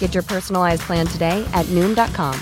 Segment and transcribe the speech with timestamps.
[0.00, 2.34] Get your personalized plan today at Noom.com.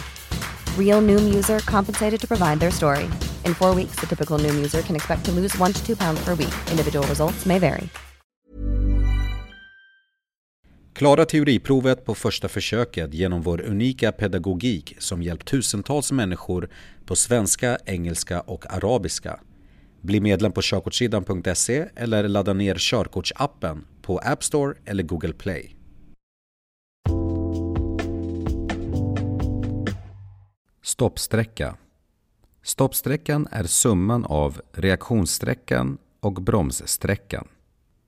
[0.79, 3.05] Real Noom user compensated to provide their story.
[3.45, 6.25] In four weeks, the typical Noom user can expect to lose one to two pounds
[6.25, 6.55] per week.
[6.71, 7.89] Individual results may vary.
[10.93, 16.69] Klara teoriprovet på första försöket genom vår unika pedagogik som hjälpt tusentals människor
[17.05, 19.41] på svenska, engelska och arabiska.
[20.01, 25.76] Bli medlem på körkortssidan.se eller ladda ner körkortsappen på App Store eller Google Play.
[30.87, 31.77] Stoppsträcka
[32.63, 37.49] Stoppsträckan är summan av reaktionssträckan och bromssträckan.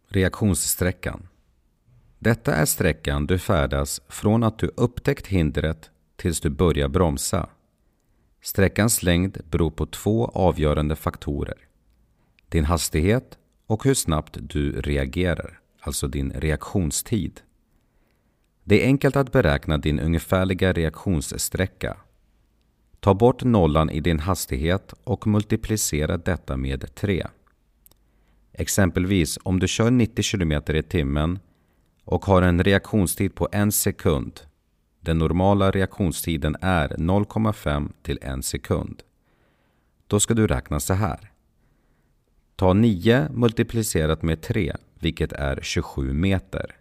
[0.09, 1.29] Reaktionssträckan
[2.19, 7.49] Detta är sträckan du färdas från att du upptäckt hindret tills du börjar bromsa.
[8.43, 11.59] Sträckans längd beror på två avgörande faktorer.
[12.49, 17.41] Din hastighet och hur snabbt du reagerar, alltså din reaktionstid.
[18.65, 21.97] Det är enkelt att beräkna din ungefärliga reaktionssträcka.
[23.01, 27.27] Ta bort nollan i din hastighet och multiplicera detta med 3.
[28.53, 31.39] Exempelvis om du kör 90 km i timmen
[32.05, 34.41] och har en reaktionstid på en sekund.
[35.01, 39.03] Den normala reaktionstiden är 0,5 till 1 sekund.
[40.07, 41.33] Då ska du räkna så här.
[42.57, 46.77] Ta 9 multiplicerat med 3, vilket är 27 meter.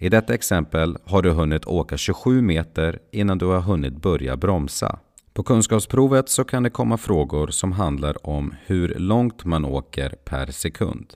[0.00, 4.98] I detta exempel har du hunnit åka 27 meter innan du har hunnit börja bromsa.
[5.32, 10.46] På kunskapsprovet så kan det komma frågor som handlar om hur långt man åker per
[10.46, 11.14] sekund.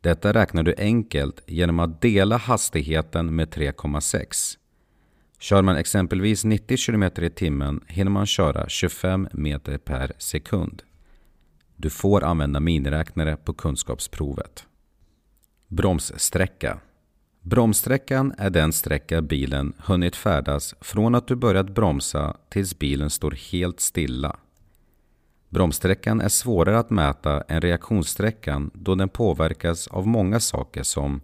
[0.00, 4.56] Detta räknar du enkelt genom att dela hastigheten med 3,6.
[5.38, 10.82] Kör man exempelvis 90 km i timmen hinner man köra 25 meter per sekund.
[11.76, 14.64] Du får använda miniräknare på kunskapsprovet.
[15.68, 16.80] Bromssträcka
[17.48, 23.30] Bromssträckan är den sträcka bilen hunnit färdas från att du börjat bromsa tills bilen står
[23.52, 24.36] helt stilla.
[25.48, 31.20] Bromssträckan är svårare att mäta än reaktionssträckan då den påverkas av många saker som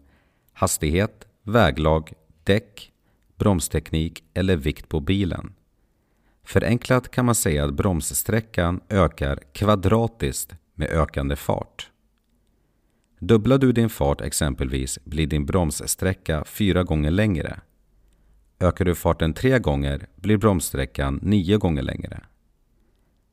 [0.52, 2.12] hastighet, väglag,
[2.44, 2.92] däck,
[3.36, 5.54] bromsteknik eller vikt på bilen.
[6.44, 11.91] Förenklat kan man säga att bromssträckan ökar kvadratiskt med ökande fart.
[13.24, 17.60] Dubblar du din fart exempelvis blir din bromssträcka fyra gånger längre.
[18.60, 22.20] Ökar du farten tre gånger blir bromssträckan nio gånger längre.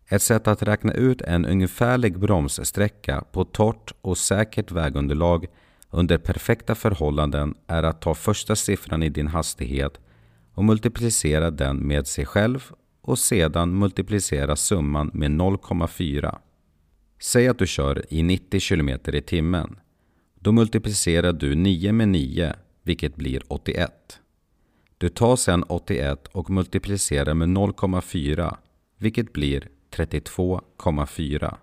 [0.09, 5.45] Ett sätt att räkna ut en ungefärlig bromssträcka på torrt och säkert vägunderlag
[5.89, 9.99] under perfekta förhållanden är att ta första siffran i din hastighet
[10.53, 12.71] och multiplicera den med sig själv
[13.01, 16.37] och sedan multiplicera summan med 0,4.
[17.21, 19.79] Säg att du kör i 90 km i timmen.
[20.35, 24.19] Då multiplicerar du 9 med 9, vilket blir 81.
[24.97, 28.55] Du tar sedan 81 och multiplicerar med 0,4,
[28.97, 31.55] vilket blir 32,4.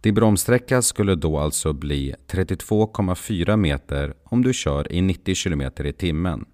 [0.00, 5.92] Din bromssträcka skulle då alltså bli 32,4 meter om du kör i 90 km i
[5.92, 6.44] timmen.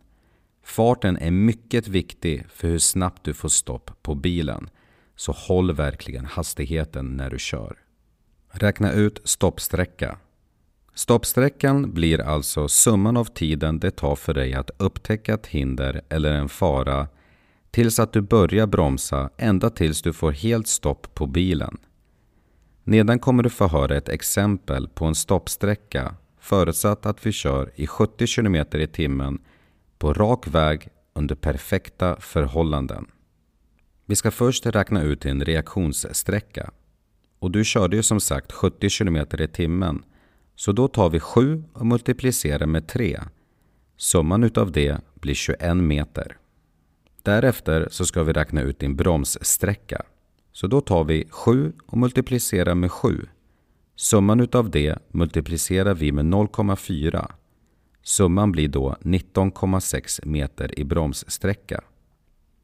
[0.62, 4.70] Farten är mycket viktig för hur snabbt du får stopp på bilen,
[5.16, 7.87] så håll verkligen hastigheten när du kör.
[8.50, 10.18] Räkna ut stoppsträcka.
[10.94, 16.32] Stoppsträckan blir alltså summan av tiden det tar för dig att upptäcka ett hinder eller
[16.32, 17.08] en fara
[17.70, 21.76] tills att du börjar bromsa ända tills du får helt stopp på bilen.
[22.84, 27.86] Nedan kommer du få höra ett exempel på en stoppsträcka förutsatt att vi kör i
[27.86, 29.38] 70 km i timmen
[29.98, 33.06] på rak väg under perfekta förhållanden.
[34.06, 36.70] Vi ska först räkna ut din reaktionssträcka.
[37.38, 40.02] Och du körde ju som sagt 70 km i timmen.
[40.56, 43.20] Så då tar vi 7 och multiplicerar med 3.
[43.96, 46.36] Summan utav det blir 21 meter.
[47.22, 50.02] Därefter så ska vi räkna ut din bromssträcka.
[50.52, 53.26] Så då tar vi 7 och multiplicerar med 7.
[53.96, 57.30] Summan utav det multiplicerar vi med 0,4.
[58.02, 61.80] Summan blir då 19,6 meter i bromssträcka.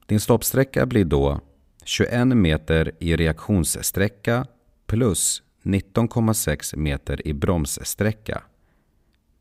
[0.07, 1.41] Din stoppsträcka blir då
[1.85, 4.47] 21 meter i reaktionssträcka
[4.87, 8.43] plus 19,6 meter i bromssträcka.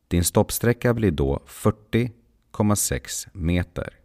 [0.08, 3.98] Din stoppsträcka blir då 40,6 meter.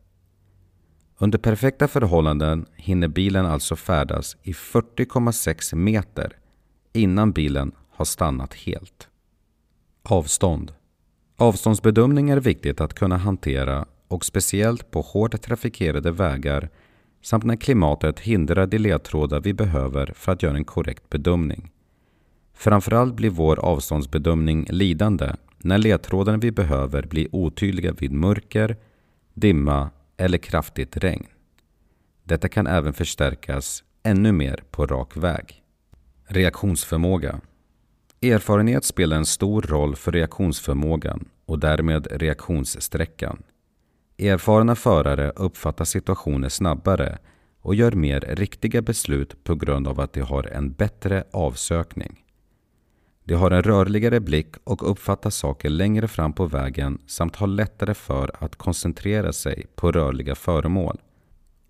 [1.17, 6.37] Under perfekta förhållanden hinner bilen alltså färdas i 40,6 meter
[6.93, 9.07] innan bilen har stannat helt.
[10.03, 10.73] Avstånd
[11.37, 16.69] Avståndsbedömning är viktigt att kunna hantera och speciellt på hårt trafikerade vägar
[17.21, 21.71] samt när klimatet hindrar de ledtrådar vi behöver för att göra en korrekt bedömning.
[22.53, 28.77] Framförallt blir vår avståndsbedömning lidande när ledtrådarna vi behöver blir otydliga vid mörker,
[29.33, 31.27] dimma eller kraftigt regn.
[32.23, 35.63] Detta kan även förstärkas ännu mer på rak väg.
[36.27, 37.41] Reaktionsförmåga
[38.21, 43.43] Erfarenhet spelar en stor roll för reaktionsförmågan och därmed reaktionssträckan.
[44.21, 47.17] Erfarna förare uppfattar situationer snabbare
[47.61, 52.23] och gör mer riktiga beslut på grund av att de har en bättre avsökning.
[53.23, 57.93] De har en rörligare blick och uppfattar saker längre fram på vägen samt har lättare
[57.93, 61.01] för att koncentrera sig på rörliga föremål.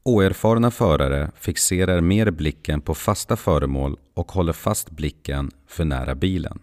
[0.04, 6.60] Oerfarna förare fixerar mer blicken på fasta föremål och håller fast blicken för nära bilen.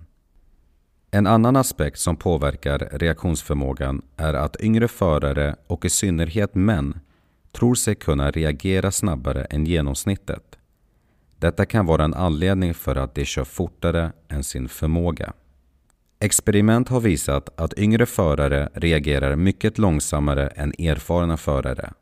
[1.16, 7.00] En annan aspekt som påverkar reaktionsförmågan är att yngre förare och i synnerhet män
[7.52, 10.58] tror sig kunna reagera snabbare än genomsnittet.
[11.38, 15.32] Detta kan vara en anledning för att de kör fortare än sin förmåga.
[16.20, 21.92] Experiment har visat att yngre förare reagerar mycket långsammare än erfarna förare.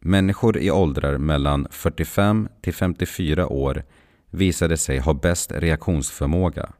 [0.00, 3.84] Människor i åldrar mellan 45 till 54 år
[4.30, 6.72] visade sig ha bäst reaktionsförmåga.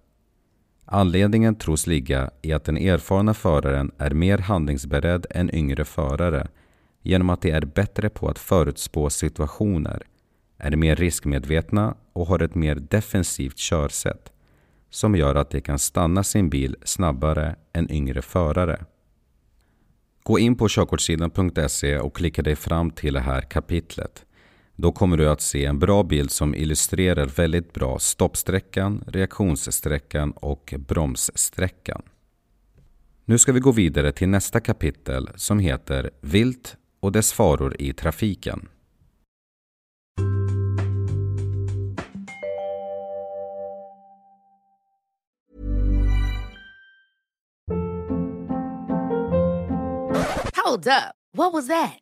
[0.84, 6.48] Anledningen tros ligga i att den erfarna föraren är mer handlingsberedd än yngre förare
[7.02, 10.02] genom att de är bättre på att förutspå situationer,
[10.58, 14.32] är mer riskmedvetna och har ett mer defensivt körsätt
[14.90, 18.84] som gör att de kan stanna sin bil snabbare än yngre förare.
[20.22, 24.24] Gå in på körkortssidan.se och klicka dig fram till det här kapitlet.
[24.76, 30.74] Då kommer du att se en bra bild som illustrerar väldigt bra stoppsträckan, reaktionssträckan och
[30.78, 32.02] bromssträckan.
[33.24, 37.92] Nu ska vi gå vidare till nästa kapitel som heter Vilt och dess faror i
[37.92, 38.68] trafiken.
[50.64, 51.14] Hold up.
[51.34, 52.01] What was that?